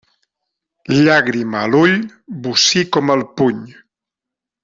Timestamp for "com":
2.97-3.15